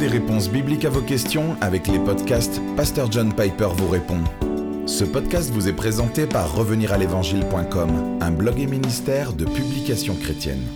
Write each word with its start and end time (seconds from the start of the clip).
des 0.00 0.08
réponses 0.08 0.48
bibliques 0.48 0.86
à 0.86 0.88
vos 0.88 1.02
questions 1.02 1.58
avec 1.60 1.86
les 1.86 1.98
podcasts 1.98 2.58
Pasteur 2.74 3.12
John 3.12 3.34
Piper 3.34 3.68
vous 3.76 3.88
répond. 3.88 4.24
Ce 4.86 5.04
podcast 5.04 5.50
vous 5.50 5.68
est 5.68 5.76
présenté 5.76 6.26
par 6.26 6.56
reveniralévangile.com, 6.56 8.18
un 8.18 8.30
blog 8.30 8.58
et 8.58 8.66
ministère 8.66 9.34
de 9.34 9.44
publications 9.44 10.16
chrétiennes. 10.16 10.66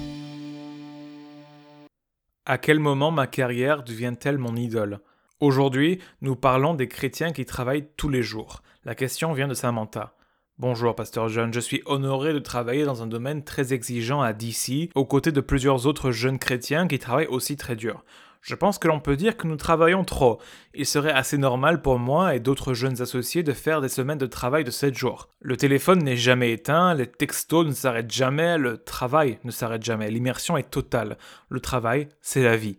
À 2.44 2.58
quel 2.58 2.80
moment 2.80 3.10
ma 3.10 3.26
carrière 3.26 3.82
devient-elle 3.82 4.36
mon 4.36 4.56
idole? 4.56 5.00
Aujourd'hui, 5.40 6.00
nous 6.20 6.36
parlons 6.36 6.74
des 6.74 6.88
chrétiens 6.88 7.32
qui 7.32 7.46
travaillent 7.46 7.88
tous 7.96 8.10
les 8.10 8.22
jours. 8.22 8.60
La 8.84 8.94
question 8.94 9.32
vient 9.32 9.48
de 9.48 9.54
Samantha. 9.54 10.14
Bonjour, 10.58 10.94
Pasteur 10.94 11.30
John. 11.30 11.52
Je 11.52 11.60
suis 11.60 11.82
honoré 11.86 12.34
de 12.34 12.38
travailler 12.40 12.84
dans 12.84 13.02
un 13.02 13.06
domaine 13.06 13.42
très 13.42 13.72
exigeant 13.72 14.20
à 14.20 14.34
DC, 14.34 14.90
aux 14.94 15.06
côtés 15.06 15.32
de 15.32 15.40
plusieurs 15.40 15.86
autres 15.86 16.10
jeunes 16.10 16.38
chrétiens 16.38 16.86
qui 16.86 16.98
travaillent 16.98 17.26
aussi 17.26 17.56
très 17.56 17.74
dur. 17.74 18.04
Je 18.44 18.54
pense 18.54 18.78
que 18.78 18.88
l'on 18.88 19.00
peut 19.00 19.16
dire 19.16 19.38
que 19.38 19.46
nous 19.46 19.56
travaillons 19.56 20.04
trop. 20.04 20.38
Il 20.74 20.84
serait 20.84 21.10
assez 21.10 21.38
normal 21.38 21.80
pour 21.80 21.98
moi 21.98 22.34
et 22.34 22.40
d'autres 22.40 22.74
jeunes 22.74 23.00
associés 23.00 23.42
de 23.42 23.54
faire 23.54 23.80
des 23.80 23.88
semaines 23.88 24.18
de 24.18 24.26
travail 24.26 24.64
de 24.64 24.70
7 24.70 24.94
jours. 24.94 25.30
Le 25.40 25.56
téléphone 25.56 26.04
n'est 26.04 26.18
jamais 26.18 26.52
éteint, 26.52 26.92
les 26.92 27.06
textos 27.06 27.66
ne 27.66 27.72
s'arrêtent 27.72 28.12
jamais, 28.12 28.58
le 28.58 28.76
travail 28.76 29.38
ne 29.44 29.50
s'arrête 29.50 29.82
jamais, 29.82 30.10
l'immersion 30.10 30.58
est 30.58 30.70
totale. 30.70 31.16
Le 31.48 31.58
travail, 31.58 32.06
c'est 32.20 32.42
la 32.42 32.58
vie. 32.58 32.78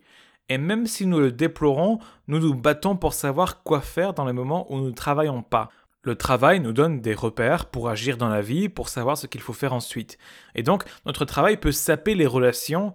Et 0.49 0.59
même 0.59 0.85
si 0.85 1.07
nous 1.07 1.19
le 1.19 1.31
déplorons, 1.31 1.97
nous 2.27 2.37
nous 2.37 2.53
battons 2.53 2.95
pour 2.95 3.15
savoir 3.15 3.63
quoi 3.63 3.81
faire 3.81 4.13
dans 4.13 4.25
les 4.25 4.33
moments 4.33 4.71
où 4.71 4.77
nous 4.77 4.89
ne 4.89 4.93
travaillons 4.93 5.41
pas. 5.41 5.71
Le 6.03 6.13
travail 6.13 6.59
nous 6.59 6.73
donne 6.73 7.01
des 7.01 7.15
repères 7.15 7.65
pour 7.65 7.89
agir 7.89 8.17
dans 8.17 8.29
la 8.29 8.41
vie, 8.41 8.69
pour 8.69 8.87
savoir 8.89 9.17
ce 9.17 9.25
qu'il 9.25 9.41
faut 9.41 9.53
faire 9.53 9.73
ensuite. 9.73 10.19
Et 10.53 10.61
donc, 10.61 10.83
notre 11.07 11.25
travail 11.25 11.57
peut 11.57 11.71
saper 11.71 12.13
les 12.13 12.27
relations 12.27 12.93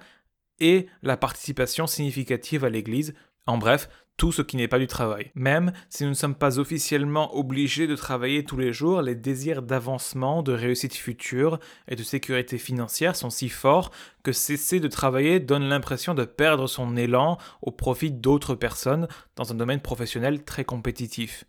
et 0.61 0.87
la 1.03 1.17
participation 1.17 1.87
significative 1.87 2.65
à 2.65 2.71
l'Église, 2.71 3.15
en 3.47 3.59
bref, 3.59 3.89
tout 4.21 4.33
ce 4.33 4.43
qui 4.43 4.59
n'est 4.59 4.69
pas 4.69 4.79
du 4.79 4.87
travail. 4.87 5.31
Même 5.35 5.73
si 5.89 6.05
nous 6.05 6.11
ne 6.11 6.15
sommes 6.15 6.35
pas 6.35 6.59
officiellement 6.59 7.35
obligés 7.35 7.87
de 7.87 7.97
travailler 7.97 8.45
tous 8.45 8.59
les 8.59 8.71
jours, 8.71 9.01
les 9.01 9.15
désirs 9.15 9.63
d'avancement, 9.63 10.43
de 10.43 10.53
réussite 10.53 10.95
future 10.95 11.59
et 11.89 11.97
de 11.97 12.03
sécurité 12.03 12.59
financière 12.59 13.17
sont 13.17 13.31
si 13.31 13.49
forts 13.49 13.91
que 14.23 14.33
cesser 14.33 14.79
de 14.79 14.89
travailler 14.89 15.41
donne 15.41 15.71
l'impression 15.71 16.13
de 16.13 16.27
perdre 16.27 16.67
son 16.67 16.99
élan 16.99 17.39
au 17.63 17.71
profit 17.71 18.11
d'autres 18.11 18.55
personnes 18.55 19.09
dans 19.37 19.53
un 19.53 19.55
domaine 19.55 19.81
professionnel 19.81 20.45
très 20.45 20.65
compétitif. 20.67 21.45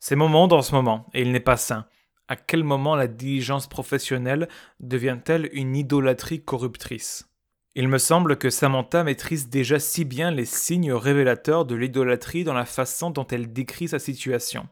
C'est 0.00 0.16
mon 0.16 0.28
monde 0.28 0.52
en 0.52 0.62
ce 0.62 0.74
moment, 0.74 1.06
et 1.14 1.22
il 1.22 1.30
n'est 1.30 1.38
pas 1.38 1.56
sain. 1.56 1.86
À 2.26 2.34
quel 2.34 2.64
moment 2.64 2.96
la 2.96 3.06
diligence 3.06 3.68
professionnelle 3.68 4.48
devient-elle 4.80 5.48
une 5.52 5.76
idolâtrie 5.76 6.42
corruptrice? 6.42 7.29
Il 7.74 7.88
me 7.88 7.98
semble 7.98 8.36
que 8.36 8.50
Samantha 8.50 9.04
maîtrise 9.04 9.48
déjà 9.48 9.78
si 9.78 10.04
bien 10.04 10.30
les 10.30 10.44
signes 10.44 10.92
révélateurs 10.92 11.64
de 11.64 11.76
l'idolâtrie 11.76 12.44
dans 12.44 12.54
la 12.54 12.64
façon 12.64 13.10
dont 13.10 13.26
elle 13.26 13.52
décrit 13.52 13.88
sa 13.88 13.98
situation. 13.98 14.68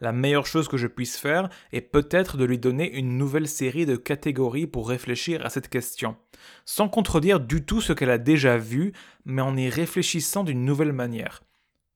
La 0.00 0.12
meilleure 0.12 0.46
chose 0.46 0.68
que 0.68 0.76
je 0.76 0.86
puisse 0.86 1.16
faire 1.16 1.48
est 1.72 1.80
peut-être 1.80 2.36
de 2.36 2.44
lui 2.44 2.58
donner 2.58 2.92
une 2.92 3.16
nouvelle 3.16 3.48
série 3.48 3.86
de 3.86 3.96
catégories 3.96 4.66
pour 4.66 4.88
réfléchir 4.88 5.46
à 5.46 5.48
cette 5.50 5.68
question, 5.68 6.16
sans 6.64 6.88
contredire 6.88 7.40
du 7.40 7.64
tout 7.64 7.80
ce 7.80 7.92
qu'elle 7.92 8.10
a 8.10 8.18
déjà 8.18 8.58
vu, 8.58 8.92
mais 9.24 9.42
en 9.42 9.56
y 9.56 9.70
réfléchissant 9.70 10.44
d'une 10.44 10.64
nouvelle 10.64 10.92
manière. 10.92 11.42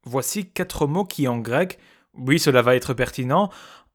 Voici 0.05 0.49
quatre 0.51 0.87
mots 0.87 1.05
qui 1.05 1.29
en 1.29 1.39
grec 1.39 1.79
oui, 2.17 2.39
cela 2.39 2.63
va 2.63 2.77
être 2.77 2.95
pertinent, 2.95 3.51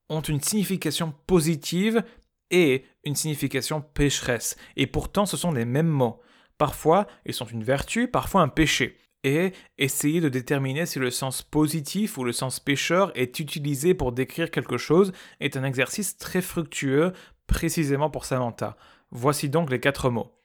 ont 0.10 0.22
une 0.22 0.42
signification 0.42 1.14
positive 1.26 2.04
et 2.52 2.86
une 3.04 3.16
signification 3.16 3.82
pécheresse. 3.82 4.58
Et 4.76 4.88
pourtant, 4.88 5.26
ce 5.26 5.38
sont 5.38 5.52
les 5.52 5.66
mêmes 5.66 5.88
mots. 5.88 6.22
Parfois, 6.62 7.08
ils 7.26 7.34
sont 7.34 7.48
une 7.48 7.64
vertu, 7.64 8.08
parfois 8.08 8.44
un 8.44 8.48
péché. 8.48 8.96
Et 9.24 9.52
essayer 9.80 10.22
de 10.22 10.30
déterminer 10.30 10.86
si 10.86 11.00
le 11.00 11.10
sens 11.10 11.42
positif 11.42 12.20
ou 12.20 12.24
le 12.24 12.34
sens 12.34 12.60
pécheur 12.60 13.12
est 13.16 13.40
utilisé 13.40 13.96
pour 13.96 14.12
décrire 14.12 14.52
quelque 14.52 14.78
chose 14.78 15.12
est 15.40 15.58
un 15.58 15.64
exercice 15.64 16.18
très 16.18 16.40
fructueux, 16.40 17.14
précisément 17.48 18.12
pour 18.12 18.26
Samantha. 18.26 18.78
Voici 19.10 19.50
donc 19.50 19.72
les 19.72 19.80
quatre 19.80 20.12
mots. 20.12 20.38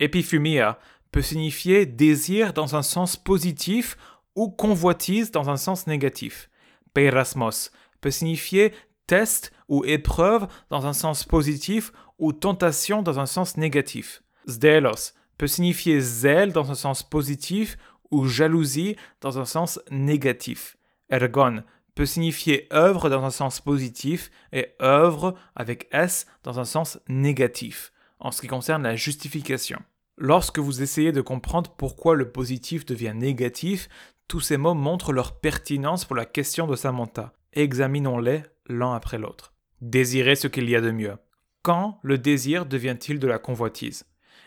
Epiphumia 0.00 0.80
peut 1.12 1.22
signifier 1.22 1.86
désir 1.86 2.52
dans 2.52 2.74
un 2.74 2.82
sens 2.82 3.16
positif 3.16 3.96
ou 4.34 4.50
convoitise 4.50 5.30
dans 5.30 5.48
un 5.48 5.56
sens 5.56 5.86
négatif. 5.86 6.50
Peirasmos 6.92 7.70
peut 8.00 8.10
signifier 8.10 8.72
test 9.06 9.52
ou 9.68 9.84
épreuve 9.84 10.48
dans 10.70 10.86
un 10.86 10.92
sens 10.92 11.22
positif 11.22 11.92
ou 12.18 12.32
tentation 12.32 13.00
dans 13.00 13.20
un 13.20 13.26
sens 13.26 13.56
négatif. 13.56 14.24
Zdelos 14.48 15.19
peut 15.40 15.46
signifier 15.46 16.00
zèle 16.00 16.52
dans 16.52 16.70
un 16.70 16.74
sens 16.74 17.02
positif 17.02 17.78
ou 18.10 18.26
jalousie 18.26 18.96
dans 19.22 19.38
un 19.38 19.46
sens 19.46 19.80
négatif. 19.90 20.76
Ergon 21.08 21.62
peut 21.94 22.04
signifier 22.04 22.68
œuvre 22.74 23.08
dans 23.08 23.24
un 23.24 23.30
sens 23.30 23.58
positif 23.62 24.30
et 24.52 24.74
œuvre 24.82 25.34
avec 25.56 25.88
S 25.92 26.26
dans 26.42 26.60
un 26.60 26.66
sens 26.66 27.00
négatif, 27.08 27.90
en 28.18 28.32
ce 28.32 28.42
qui 28.42 28.48
concerne 28.48 28.82
la 28.82 28.96
justification. 28.96 29.80
Lorsque 30.18 30.58
vous 30.58 30.82
essayez 30.82 31.10
de 31.10 31.22
comprendre 31.22 31.70
pourquoi 31.74 32.16
le 32.16 32.30
positif 32.30 32.84
devient 32.84 33.14
négatif, 33.16 33.88
tous 34.28 34.40
ces 34.40 34.58
mots 34.58 34.74
montrent 34.74 35.14
leur 35.14 35.40
pertinence 35.40 36.04
pour 36.04 36.16
la 36.16 36.26
question 36.26 36.66
de 36.66 36.76
Samantha. 36.76 37.32
Examinons-les 37.54 38.42
l'un 38.66 38.92
après 38.92 39.16
l'autre. 39.16 39.54
Désirer 39.80 40.36
ce 40.36 40.48
qu'il 40.48 40.68
y 40.68 40.76
a 40.76 40.82
de 40.82 40.90
mieux. 40.90 41.16
Quand 41.62 41.98
le 42.02 42.18
désir 42.18 42.66
devient-il 42.66 43.18
de 43.18 43.26
la 43.26 43.38
convoitise? 43.38 44.04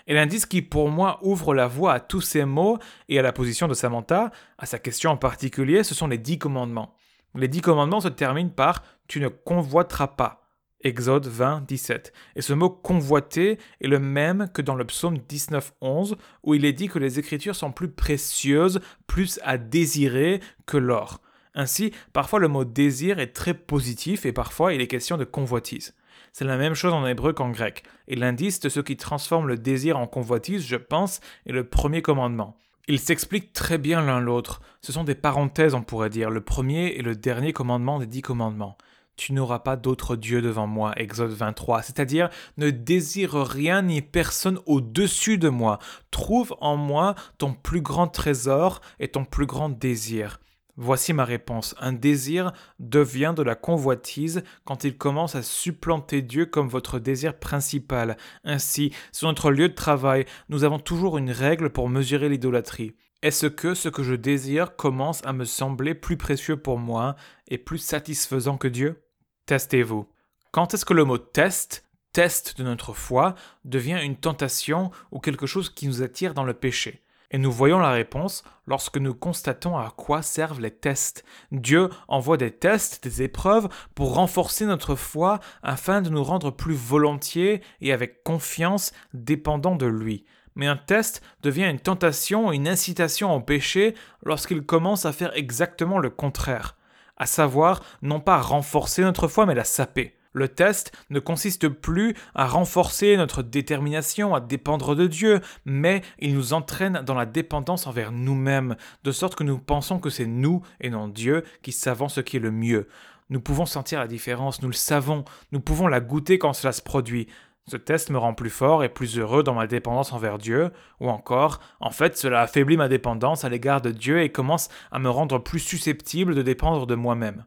Et 0.07 0.13
l'indice 0.13 0.45
qui 0.45 0.61
pour 0.61 0.89
moi 0.89 1.19
ouvre 1.21 1.53
la 1.53 1.67
voie 1.67 1.93
à 1.93 1.99
tous 1.99 2.21
ces 2.21 2.45
mots 2.45 2.77
et 3.07 3.19
à 3.19 3.21
la 3.21 3.31
position 3.31 3.67
de 3.67 3.73
Samantha, 3.73 4.31
à 4.57 4.65
sa 4.65 4.79
question 4.79 5.11
en 5.11 5.17
particulier, 5.17 5.83
ce 5.83 5.95
sont 5.95 6.07
les 6.07 6.17
dix 6.17 6.37
commandements. 6.37 6.95
Les 7.35 7.47
dix 7.47 7.61
commandements 7.61 8.01
se 8.01 8.09
terminent 8.09 8.49
par 8.49 8.83
Tu 9.07 9.19
ne 9.19 9.27
convoiteras 9.27 10.07
pas. 10.07 10.43
Exode 10.81 11.27
20, 11.27 11.65
17. 11.65 12.11
Et 12.35 12.41
ce 12.41 12.53
mot 12.53 12.69
convoiter 12.69 13.57
est 13.79 13.87
le 13.87 13.99
même 13.99 14.49
que 14.53 14.61
dans 14.61 14.75
le 14.75 14.85
psaume 14.85 15.17
19, 15.17 15.73
11, 15.79 16.17
où 16.43 16.53
il 16.53 16.65
est 16.65 16.73
dit 16.73 16.89
que 16.89 16.99
les 16.99 17.19
Écritures 17.19 17.55
sont 17.55 17.71
plus 17.71 17.89
précieuses, 17.89 18.81
plus 19.07 19.39
à 19.43 19.57
désirer 19.57 20.41
que 20.65 20.77
l'or. 20.77 21.21
Ainsi, 21.55 21.93
parfois 22.11 22.39
le 22.39 22.49
mot 22.49 22.65
désir 22.65 23.19
est 23.19 23.33
très 23.33 23.53
positif 23.53 24.25
et 24.25 24.33
parfois 24.33 24.73
il 24.73 24.81
est 24.81 24.87
question 24.87 25.17
de 25.17 25.23
convoitise. 25.23 25.95
C'est 26.33 26.45
la 26.45 26.57
même 26.57 26.73
chose 26.73 26.93
en 26.93 27.05
hébreu 27.05 27.31
qu'en 27.31 27.51
grec, 27.51 27.83
et 28.07 28.15
l'indice 28.15 28.59
de 28.59 28.67
ce 28.67 28.79
qui 28.79 28.97
transforme 28.97 29.47
le 29.47 29.55
désir 29.55 29.99
en 29.99 30.07
convoitise, 30.07 30.65
je 30.65 30.77
pense, 30.77 31.19
est 31.45 31.51
le 31.51 31.63
premier 31.63 32.01
commandement. 32.01 32.57
Ils 32.87 32.99
s'expliquent 32.99 33.53
très 33.53 33.77
bien 33.77 34.01
l'un 34.01 34.19
l'autre. 34.19 34.59
Ce 34.81 34.91
sont 34.91 35.03
des 35.03 35.13
parenthèses, 35.13 35.75
on 35.75 35.83
pourrait 35.83 36.09
dire, 36.09 36.31
le 36.31 36.41
premier 36.41 36.87
et 36.87 37.03
le 37.03 37.15
dernier 37.15 37.53
commandement 37.53 37.99
des 37.99 38.07
dix 38.07 38.23
commandements. 38.23 38.79
Tu 39.15 39.33
n'auras 39.33 39.59
pas 39.59 39.75
d'autre 39.75 40.15
Dieu 40.15 40.41
devant 40.41 40.65
moi, 40.65 40.93
Exode 40.97 41.29
23, 41.29 41.83
c'est-à-dire 41.83 42.31
ne 42.57 42.71
désire 42.71 43.35
rien 43.35 43.83
ni 43.83 44.01
personne 44.01 44.59
au-dessus 44.65 45.37
de 45.37 45.49
moi. 45.49 45.77
Trouve 46.09 46.55
en 46.61 46.77
moi 46.77 47.13
ton 47.37 47.53
plus 47.53 47.81
grand 47.81 48.07
trésor 48.07 48.81
et 48.99 49.09
ton 49.09 49.23
plus 49.23 49.45
grand 49.45 49.69
désir. 49.69 50.39
Voici 50.75 51.13
ma 51.13 51.23
réponse. 51.23 51.75
Un 51.79 51.93
désir 51.93 52.51
devient 52.79 53.33
de 53.37 53.43
la 53.43 53.53
convoitise 53.53 54.43
quand 54.65 54.83
il 54.83 54.97
commence 54.97 55.35
à 55.35 55.43
supplanter 55.43 56.23
Dieu 56.23 56.47
comme 56.47 56.67
votre 56.67 56.97
désir 56.97 57.37
principal. 57.37 58.17
Ainsi, 58.43 58.91
sur 59.11 59.27
notre 59.27 59.51
lieu 59.51 59.69
de 59.69 59.75
travail, 59.75 60.25
nous 60.49 60.63
avons 60.63 60.79
toujours 60.79 61.19
une 61.19 61.29
règle 61.29 61.69
pour 61.69 61.89
mesurer 61.89 62.27
l'idolâtrie. 62.27 62.95
Est-ce 63.21 63.45
que 63.45 63.75
ce 63.75 63.87
que 63.87 64.03
je 64.03 64.15
désire 64.15 64.75
commence 64.75 65.23
à 65.25 65.31
me 65.31 65.45
sembler 65.45 65.93
plus 65.93 66.17
précieux 66.17 66.57
pour 66.57 66.79
moi 66.79 67.15
et 67.47 67.59
plus 67.59 67.77
satisfaisant 67.77 68.57
que 68.57 68.67
Dieu? 68.67 69.03
Testez-vous. 69.45 70.07
Quand 70.51 70.73
est-ce 70.73 70.85
que 70.85 70.93
le 70.93 71.05
mot 71.05 71.19
test, 71.19 71.87
test 72.13 72.57
de 72.57 72.63
notre 72.63 72.93
foi, 72.93 73.35
devient 73.63 73.99
une 74.03 74.17
tentation 74.17 74.89
ou 75.11 75.19
quelque 75.19 75.45
chose 75.45 75.69
qui 75.69 75.87
nous 75.87 76.01
attire 76.01 76.33
dans 76.33 76.43
le 76.43 76.53
péché? 76.53 77.02
Et 77.33 77.37
nous 77.37 77.51
voyons 77.51 77.79
la 77.79 77.91
réponse 77.91 78.43
lorsque 78.67 78.97
nous 78.97 79.13
constatons 79.13 79.75
à 79.75 79.91
quoi 79.97 80.21
servent 80.21 80.61
les 80.61 80.71
tests. 80.71 81.25
Dieu 81.51 81.89
envoie 82.07 82.37
des 82.37 82.51
tests, 82.51 83.03
des 83.03 83.23
épreuves 83.23 83.67
pour 83.95 84.13
renforcer 84.13 84.65
notre 84.65 84.95
foi 84.95 85.39
afin 85.63 86.01
de 86.01 86.09
nous 86.09 86.23
rendre 86.23 86.51
plus 86.51 86.75
volontiers 86.75 87.61
et 87.81 87.91
avec 87.91 88.23
confiance 88.23 88.93
dépendants 89.13 89.75
de 89.75 89.87
lui. 89.87 90.23
Mais 90.55 90.67
un 90.67 90.77
test 90.77 91.21
devient 91.41 91.69
une 91.69 91.79
tentation, 91.79 92.51
une 92.51 92.67
incitation 92.67 93.35
au 93.35 93.41
péché 93.41 93.95
lorsqu'il 94.23 94.63
commence 94.63 95.05
à 95.05 95.11
faire 95.11 95.35
exactement 95.35 95.99
le 95.99 96.11
contraire 96.11 96.77
à 97.17 97.25
savoir 97.25 97.81
non 98.01 98.19
pas 98.19 98.41
renforcer 98.41 99.01
notre 99.01 99.27
foi 99.27 99.45
mais 99.45 99.55
la 99.55 99.63
saper. 99.63 100.15
Le 100.33 100.47
test 100.47 100.91
ne 101.11 101.19
consiste 101.19 101.69
plus 101.69 102.15
à 102.33 102.47
renforcer 102.47 103.15
notre 103.17 103.43
détermination 103.43 104.33
à 104.33 104.41
dépendre 104.41 104.95
de 104.95 105.05
Dieu, 105.05 105.41
mais 105.63 106.01
il 106.17 106.33
nous 106.33 106.53
entraîne 106.53 107.03
dans 107.05 107.13
la 107.13 107.27
dépendance 107.27 107.85
envers 107.85 108.11
nous-mêmes, 108.11 108.75
de 109.03 109.11
sorte 109.11 109.35
que 109.35 109.43
nous 109.43 109.59
pensons 109.59 109.99
que 109.99 110.09
c'est 110.09 110.25
nous 110.25 110.63
et 110.81 110.89
non 110.89 111.07
Dieu 111.07 111.43
qui 111.61 111.71
savons 111.71 112.09
ce 112.09 112.19
qui 112.19 112.37
est 112.37 112.41
le 112.41 112.51
mieux. 112.51 112.87
Nous 113.29 113.41
pouvons 113.41 113.67
sentir 113.67 113.99
la 113.99 114.07
différence, 114.07 114.61
nous 114.61 114.69
le 114.69 114.73
savons, 114.73 115.23
nous 115.51 115.61
pouvons 115.61 115.87
la 115.87 115.99
goûter 115.99 116.39
quand 116.39 116.53
cela 116.53 116.73
se 116.73 116.81
produit. 116.81 117.27
Ce 117.67 117.77
test 117.77 118.09
me 118.09 118.17
rend 118.17 118.33
plus 118.33 118.49
fort 118.49 118.83
et 118.83 118.89
plus 118.89 119.17
heureux 119.17 119.43
dans 119.43 119.53
ma 119.53 119.67
dépendance 119.67 120.11
envers 120.11 120.37
Dieu, 120.37 120.71
ou 120.99 121.09
encore, 121.09 121.59
en 121.79 121.91
fait, 121.91 122.17
cela 122.17 122.41
affaiblit 122.41 122.75
ma 122.75 122.89
dépendance 122.89 123.45
à 123.45 123.49
l'égard 123.49 123.81
de 123.81 123.91
Dieu 123.91 124.21
et 124.21 124.31
commence 124.31 124.67
à 124.91 124.99
me 124.99 125.09
rendre 125.09 125.39
plus 125.39 125.59
susceptible 125.59 126.35
de 126.35 126.41
dépendre 126.41 126.85
de 126.85 126.95
moi-même. 126.95 127.45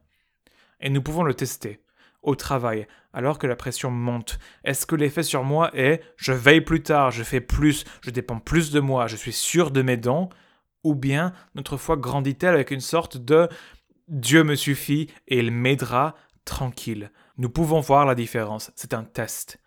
Et 0.81 0.89
nous 0.89 1.03
pouvons 1.03 1.23
le 1.23 1.35
tester. 1.35 1.81
Au 2.27 2.35
travail, 2.35 2.89
alors 3.13 3.39
que 3.39 3.47
la 3.47 3.55
pression 3.55 3.89
monte, 3.89 4.41
est-ce 4.65 4.85
que 4.85 4.97
l'effet 4.97 5.23
sur 5.23 5.45
moi 5.45 5.71
est 5.75 6.03
je 6.17 6.33
veille 6.33 6.61
plus 6.61 6.83
tard, 6.83 7.13
je 7.13 7.23
fais 7.23 7.41
plus, 7.41 7.85
je 8.03 8.11
dépends 8.11 8.41
plus 8.41 8.73
de 8.73 8.81
moi, 8.81 9.07
je 9.07 9.15
suis 9.15 9.33
sûr 9.33 9.71
de 9.71 9.81
mes 9.81 9.97
dons 9.97 10.29
Ou 10.83 10.97
bien 10.97 11.33
notre 11.55 11.77
foi 11.77 11.97
grandit-elle 11.97 12.55
avec 12.55 12.73
une 12.73 12.81
sorte 12.81 13.17
de 13.17 13.49
Dieu 14.09 14.43
me 14.43 14.57
suffit 14.57 15.09
et 15.29 15.39
il 15.39 15.53
m'aidera 15.53 16.17
tranquille 16.45 17.13
Nous 17.39 17.49
pouvons 17.49 17.79
voir 17.79 18.07
la 18.07 18.17
différence, 18.17 18.73
c'est 18.75 18.93
un 18.93 19.05
test. 19.05 19.61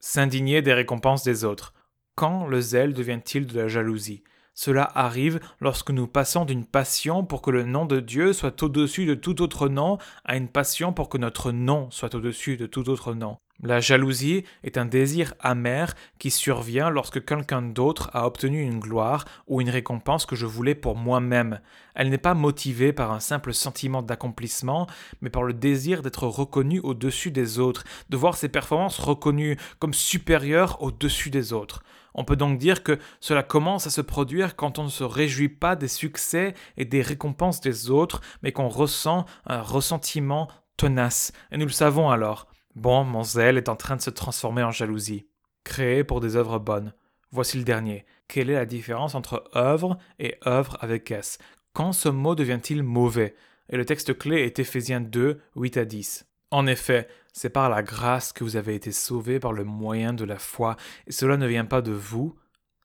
S'indigner 0.00 0.62
des 0.62 0.72
récompenses 0.72 1.24
des 1.24 1.44
autres. 1.44 1.74
Quand 2.14 2.46
le 2.46 2.62
zèle 2.62 2.94
devient-il 2.94 3.46
de 3.46 3.60
la 3.60 3.68
jalousie? 3.68 4.24
Cela 4.60 4.90
arrive 4.96 5.38
lorsque 5.60 5.92
nous 5.92 6.08
passons 6.08 6.44
d'une 6.44 6.64
passion 6.64 7.24
pour 7.24 7.42
que 7.42 7.52
le 7.52 7.62
nom 7.62 7.86
de 7.86 8.00
Dieu 8.00 8.32
soit 8.32 8.60
au-dessus 8.60 9.06
de 9.06 9.14
tout 9.14 9.40
autre 9.40 9.68
nom 9.68 9.98
à 10.24 10.36
une 10.36 10.48
passion 10.48 10.92
pour 10.92 11.08
que 11.08 11.16
notre 11.16 11.52
nom 11.52 11.88
soit 11.92 12.12
au-dessus 12.16 12.56
de 12.56 12.66
tout 12.66 12.88
autre 12.88 13.14
nom. 13.14 13.36
La 13.62 13.78
jalousie 13.78 14.42
est 14.64 14.76
un 14.76 14.84
désir 14.84 15.34
amer 15.38 15.94
qui 16.18 16.32
survient 16.32 16.90
lorsque 16.90 17.24
quelqu'un 17.24 17.62
d'autre 17.62 18.10
a 18.14 18.26
obtenu 18.26 18.62
une 18.62 18.80
gloire 18.80 19.26
ou 19.46 19.60
une 19.60 19.70
récompense 19.70 20.26
que 20.26 20.34
je 20.34 20.46
voulais 20.46 20.74
pour 20.74 20.96
moi-même. 20.96 21.60
Elle 21.94 22.10
n'est 22.10 22.18
pas 22.18 22.34
motivée 22.34 22.92
par 22.92 23.12
un 23.12 23.20
simple 23.20 23.54
sentiment 23.54 24.02
d'accomplissement, 24.02 24.88
mais 25.20 25.30
par 25.30 25.44
le 25.44 25.54
désir 25.54 26.02
d'être 26.02 26.26
reconnu 26.26 26.80
au-dessus 26.80 27.30
des 27.30 27.60
autres, 27.60 27.84
de 28.10 28.16
voir 28.16 28.36
ses 28.36 28.48
performances 28.48 28.98
reconnues 28.98 29.56
comme 29.78 29.94
supérieures 29.94 30.82
au-dessus 30.82 31.30
des 31.30 31.52
autres. 31.52 31.84
On 32.18 32.24
peut 32.24 32.34
donc 32.34 32.58
dire 32.58 32.82
que 32.82 32.98
cela 33.20 33.44
commence 33.44 33.86
à 33.86 33.90
se 33.90 34.00
produire 34.00 34.56
quand 34.56 34.80
on 34.80 34.84
ne 34.84 34.88
se 34.88 35.04
réjouit 35.04 35.48
pas 35.48 35.76
des 35.76 35.86
succès 35.86 36.54
et 36.76 36.84
des 36.84 37.00
récompenses 37.00 37.60
des 37.60 37.90
autres, 37.90 38.22
mais 38.42 38.50
qu'on 38.50 38.68
ressent 38.68 39.24
un 39.46 39.62
ressentiment 39.62 40.48
tenace. 40.76 41.30
Et 41.52 41.58
nous 41.58 41.66
le 41.66 41.70
savons 41.70 42.10
alors. 42.10 42.48
Bon, 42.74 43.04
mon 43.04 43.22
zèle 43.22 43.56
est 43.56 43.68
en 43.68 43.76
train 43.76 43.94
de 43.94 44.02
se 44.02 44.10
transformer 44.10 44.64
en 44.64 44.72
jalousie. 44.72 45.28
Créé 45.62 46.02
pour 46.02 46.20
des 46.20 46.34
œuvres 46.34 46.58
bonnes. 46.58 46.92
Voici 47.30 47.56
le 47.56 47.62
dernier. 47.62 48.04
Quelle 48.26 48.50
est 48.50 48.54
la 48.54 48.66
différence 48.66 49.14
entre 49.14 49.44
œuvre 49.54 49.96
et 50.18 50.38
œuvre 50.44 50.76
avec 50.80 51.12
S? 51.12 51.38
Quand 51.72 51.92
ce 51.92 52.08
mot 52.08 52.34
devient-il 52.34 52.82
mauvais? 52.82 53.36
Et 53.70 53.76
le 53.76 53.84
texte 53.84 54.18
clé 54.18 54.42
est 54.42 54.58
Éphésiens 54.58 55.00
2, 55.00 55.40
8 55.54 55.76
à 55.76 55.84
10. 55.84 56.27
En 56.50 56.66
effet, 56.66 57.08
c'est 57.32 57.50
par 57.50 57.68
la 57.68 57.82
grâce 57.82 58.32
que 58.32 58.42
vous 58.42 58.56
avez 58.56 58.74
été 58.74 58.90
sauvés 58.90 59.38
par 59.38 59.52
le 59.52 59.64
moyen 59.64 60.12
de 60.12 60.24
la 60.24 60.38
foi, 60.38 60.76
et 61.06 61.12
cela 61.12 61.36
ne 61.36 61.46
vient 61.46 61.66
pas 61.66 61.82
de 61.82 61.92
vous, 61.92 62.36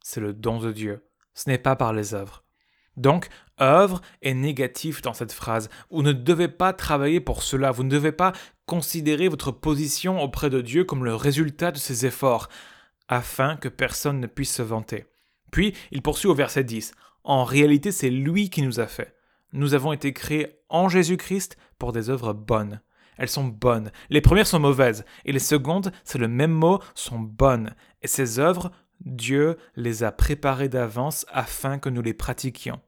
c'est 0.01 0.19
le 0.19 0.33
don 0.33 0.60
de 0.60 0.71
Dieu. 0.71 1.07
Ce 1.33 1.50
n'est 1.50 1.57
pas 1.57 1.75
par 1.75 1.94
les 1.94 2.13
œuvres. 2.13 2.44
Donc, 2.98 3.30
œuvre 3.60 4.01
est 4.21 4.33
négatif 4.33 5.01
dans 5.01 5.13
cette 5.13 5.31
phrase. 5.31 5.69
Vous 5.89 6.04
ne 6.04 6.12
devez 6.12 6.48
pas 6.48 6.74
travailler 6.74 7.19
pour 7.19 7.42
cela. 7.42 7.71
Vous 7.71 7.83
ne 7.83 7.89
devez 7.89 8.12
pas 8.12 8.33
considérer 8.68 9.30
votre 9.30 9.51
position 9.51 10.21
auprès 10.21 10.50
de 10.50 10.62
Dieu 10.62 10.83
comme 10.83 11.06
le 11.06 11.15
résultat 11.15 11.71
de 11.71 11.77
ses 11.77 12.06
efforts, 12.06 12.50
afin 13.07 13.56
que 13.57 13.69
personne 13.69 14.19
ne 14.19 14.27
puisse 14.27 14.54
se 14.54 14.62
vanter. 14.62 15.06
Puis, 15.51 15.74
il 15.92 16.01
poursuit 16.01 16.30
au 16.30 16.36
verset 16.36 16.63
10. 16.63 16.94
En 17.24 17.44
réalité, 17.44 17.92
c'est 17.92 18.10
lui 18.10 18.50
qui 18.50 18.62
nous 18.62 18.80
a 18.80 18.88
fait. 18.88 19.15
Nous 19.54 19.74
avons 19.74 19.94
été 19.94 20.13
créés 20.13 20.60
en 20.69 20.89
Jésus-Christ 20.89 21.57
pour 21.80 21.94
des 21.94 22.10
œuvres 22.10 22.33
bonnes. 22.33 22.81
Elles 23.18 23.30
sont 23.30 23.45
bonnes. 23.45 23.92
Les 24.10 24.21
premières 24.21 24.48
sont 24.48 24.60
mauvaises, 24.60 25.06
et 25.25 25.31
les 25.31 25.39
secondes, 25.39 25.92
c'est 26.04 26.18
le 26.18 26.27
même 26.27 26.51
mot, 26.51 26.80
sont 26.95 27.19
bonnes. 27.19 27.75
Et 28.01 28.07
ces 28.07 28.39
œuvres 28.39 28.71
Dieu 29.06 29.57
les 29.75 30.04
a 30.04 30.12
préparés 30.12 30.69
d'avance 30.69 31.25
afin 31.30 31.77
que 31.80 31.89
nous 31.89 32.01
les 32.01 32.13
pratiquions. 32.13 32.80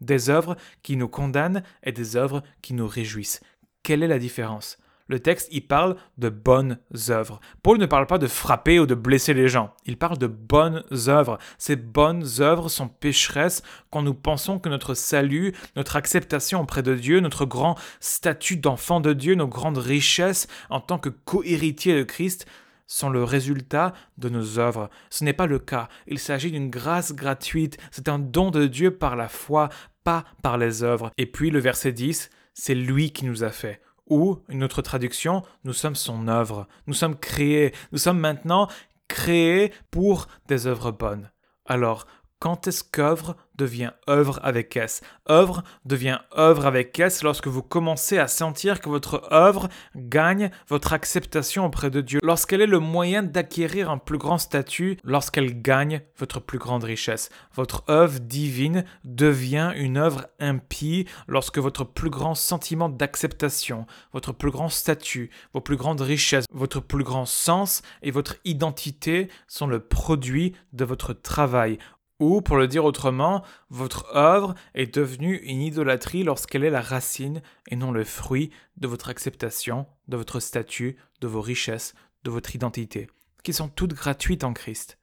Des 0.00 0.30
œuvres 0.30 0.56
qui 0.82 0.96
nous 0.96 1.08
condamnent 1.08 1.62
et 1.82 1.92
des 1.92 2.16
œuvres 2.16 2.42
qui 2.62 2.72
nous 2.72 2.88
réjouissent. 2.88 3.40
Quelle 3.82 4.02
est 4.02 4.08
la 4.08 4.18
différence? 4.18 4.78
Le 5.10 5.18
texte 5.18 5.48
y 5.52 5.60
parle 5.60 5.96
de 6.18 6.28
bonnes 6.28 6.78
œuvres. 7.08 7.40
Paul 7.64 7.78
ne 7.78 7.86
parle 7.86 8.06
pas 8.06 8.18
de 8.18 8.28
frapper 8.28 8.78
ou 8.78 8.86
de 8.86 8.94
blesser 8.94 9.34
les 9.34 9.48
gens. 9.48 9.74
Il 9.84 9.98
parle 9.98 10.18
de 10.18 10.28
bonnes 10.28 10.84
œuvres. 11.08 11.38
Ces 11.58 11.74
bonnes 11.74 12.24
œuvres 12.38 12.68
sont 12.68 12.86
pécheresses 12.86 13.62
quand 13.90 14.02
nous 14.02 14.14
pensons 14.14 14.60
que 14.60 14.68
notre 14.68 14.94
salut, 14.94 15.52
notre 15.74 15.96
acceptation 15.96 16.60
auprès 16.60 16.84
de 16.84 16.94
Dieu, 16.94 17.18
notre 17.18 17.44
grand 17.44 17.76
statut 17.98 18.56
d'enfant 18.56 19.00
de 19.00 19.12
Dieu, 19.12 19.34
nos 19.34 19.48
grandes 19.48 19.78
richesses 19.78 20.46
en 20.70 20.80
tant 20.80 20.98
que 20.98 21.08
co-héritiers 21.08 21.98
de 21.98 22.04
Christ 22.04 22.46
sont 22.86 23.10
le 23.10 23.24
résultat 23.24 23.94
de 24.16 24.28
nos 24.28 24.60
œuvres. 24.60 24.90
Ce 25.10 25.24
n'est 25.24 25.32
pas 25.32 25.46
le 25.46 25.58
cas. 25.58 25.88
Il 26.06 26.20
s'agit 26.20 26.52
d'une 26.52 26.70
grâce 26.70 27.12
gratuite. 27.12 27.78
C'est 27.90 28.08
un 28.08 28.20
don 28.20 28.52
de 28.52 28.68
Dieu 28.68 28.92
par 28.92 29.16
la 29.16 29.28
foi, 29.28 29.70
pas 30.04 30.24
par 30.42 30.56
les 30.56 30.84
œuvres. 30.84 31.10
Et 31.18 31.26
puis 31.26 31.50
le 31.50 31.58
verset 31.58 31.90
10, 31.90 32.30
c'est 32.54 32.74
lui 32.76 33.10
qui 33.10 33.24
nous 33.24 33.42
a 33.42 33.50
fait. 33.50 33.80
Ou, 34.10 34.38
une 34.48 34.64
autre 34.64 34.82
traduction, 34.82 35.42
nous 35.64 35.72
sommes 35.72 35.94
son 35.94 36.28
œuvre. 36.28 36.66
Nous 36.86 36.94
sommes 36.94 37.18
créés. 37.18 37.72
Nous 37.92 37.98
sommes 37.98 38.18
maintenant 38.18 38.68
créés 39.08 39.72
pour 39.90 40.26
des 40.48 40.66
œuvres 40.66 40.90
bonnes. 40.90 41.30
Alors, 41.64 42.06
quand 42.40 42.66
est-ce 42.66 42.82
qu'œuvre 42.82 43.36
devient 43.60 43.90
œuvre 44.08 44.40
avec 44.42 44.74
S. 44.76 45.02
Œuvre 45.28 45.62
devient 45.84 46.18
œuvre 46.36 46.64
avec 46.64 46.98
S 46.98 47.22
lorsque 47.22 47.46
vous 47.46 47.62
commencez 47.62 48.18
à 48.18 48.26
sentir 48.26 48.80
que 48.80 48.88
votre 48.88 49.30
œuvre 49.32 49.68
gagne 49.94 50.50
votre 50.66 50.94
acceptation 50.94 51.66
auprès 51.66 51.90
de 51.90 52.00
Dieu, 52.00 52.20
lorsqu'elle 52.22 52.62
est 52.62 52.66
le 52.66 52.78
moyen 52.78 53.22
d'acquérir 53.22 53.90
un 53.90 53.98
plus 53.98 54.16
grand 54.16 54.38
statut, 54.38 54.96
lorsqu'elle 55.04 55.60
gagne 55.60 56.00
votre 56.16 56.40
plus 56.40 56.58
grande 56.58 56.84
richesse. 56.84 57.28
Votre 57.54 57.84
œuvre 57.90 58.18
divine 58.18 58.84
devient 59.04 59.72
une 59.76 59.98
œuvre 59.98 60.26
impie 60.38 61.06
lorsque 61.28 61.58
votre 61.58 61.84
plus 61.84 62.10
grand 62.10 62.34
sentiment 62.34 62.88
d'acceptation, 62.88 63.86
votre 64.14 64.32
plus 64.32 64.50
grand 64.50 64.70
statut, 64.70 65.30
vos 65.52 65.60
plus 65.60 65.76
grandes 65.76 66.00
richesses, 66.00 66.46
votre 66.50 66.80
plus 66.80 67.04
grand 67.04 67.26
sens 67.26 67.82
et 68.02 68.10
votre 68.10 68.36
identité 68.46 69.28
sont 69.48 69.66
le 69.66 69.80
produit 69.80 70.54
de 70.72 70.86
votre 70.86 71.12
travail 71.12 71.78
ou, 72.20 72.42
pour 72.42 72.56
le 72.56 72.68
dire 72.68 72.84
autrement, 72.84 73.42
votre 73.70 74.14
œuvre 74.14 74.54
est 74.74 74.94
devenue 74.94 75.36
une 75.38 75.62
idolâtrie 75.62 76.22
lorsqu'elle 76.22 76.64
est 76.64 76.70
la 76.70 76.82
racine 76.82 77.42
et 77.68 77.76
non 77.76 77.90
le 77.90 78.04
fruit 78.04 78.50
de 78.76 78.86
votre 78.86 79.08
acceptation, 79.08 79.86
de 80.06 80.16
votre 80.16 80.38
statut, 80.38 80.96
de 81.20 81.26
vos 81.26 81.40
richesses, 81.40 81.94
de 82.22 82.30
votre 82.30 82.54
identité, 82.54 83.08
qui 83.42 83.52
sont 83.52 83.68
toutes 83.68 83.94
gratuites 83.94 84.44
en 84.44 84.52
Christ. 84.52 84.98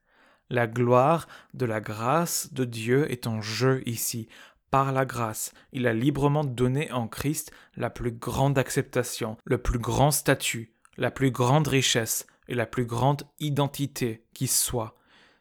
La 0.50 0.68
gloire 0.68 1.28
de 1.54 1.66
la 1.66 1.82
grâce 1.82 2.54
de 2.54 2.64
Dieu 2.64 3.12
est 3.12 3.28
en 3.28 3.42
jeu 3.42 3.82
ici. 3.86 4.30
Par 4.70 4.92
la 4.92 5.06
grâce, 5.06 5.54
il 5.74 5.88
a 5.88 5.94
librement 5.94 6.44
donné 6.44 6.92
en 6.92 7.08
Christ 7.08 7.52
la 7.76 7.90
plus 7.90 8.12
grande 8.12 8.58
acceptation, 8.58 9.38
le 9.44 9.58
plus 9.58 9.80
grand 9.80 10.12
statut, 10.12 10.74
la 10.98 11.10
plus 11.10 11.32
grande 11.32 11.68
richesse 11.68 12.28
et 12.48 12.56
la 12.56 12.66
plus 12.66 12.86
grande 12.86 13.24
identité 13.40 14.24
qui 14.34 14.48
soit 14.48 14.97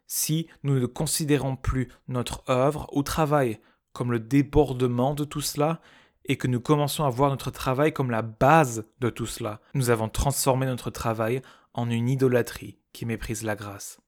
si 0.07 0.47
nous 0.63 0.79
ne 0.79 0.87
considérons 0.87 1.57
plus 1.57 1.89
notre 2.09 2.43
œuvre 2.49 2.89
ou 2.93 3.03
travail 3.03 3.59
comme 3.93 4.13
le 4.13 4.21
débordement 4.21 5.15
de 5.15 5.25
tout 5.25 5.41
cela 5.41 5.81
et 6.27 6.37
que 6.37 6.47
nous 6.49 6.61
commençons 6.61 7.05
à 7.05 7.11
voir 7.11 7.31
notre 7.31 7.51
travail 7.51 7.93
comme 7.93 8.11
la 8.11 8.23
base 8.23 8.85
de 9.01 9.11
tout 9.11 9.27
cela, 9.27 9.61
nous 9.75 9.91
avons 9.91 10.09
transformé 10.09 10.67
notre 10.67 10.91
travail 10.91 11.43
en 11.73 11.91
une 11.91 12.09
idolâtrie 12.09 12.79
qui 12.93 13.07
méprise 13.07 13.43
la 13.43 13.57
grâce. 13.57 13.99